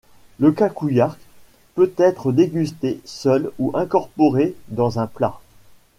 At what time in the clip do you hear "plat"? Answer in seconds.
5.05-5.39